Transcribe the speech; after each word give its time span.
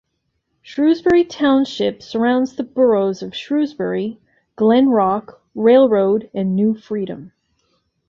Shrewsbury 0.63 1.23
Township 1.25 2.01
surrounds 2.01 2.55
the 2.55 2.63
boroughs 2.63 3.21
of 3.21 3.35
Shrewsbury, 3.35 4.19
Glen 4.55 4.89
Rock, 4.89 5.43
Railroad, 5.53 6.27
and 6.33 6.55
New 6.55 6.73
Freedom. 6.73 7.33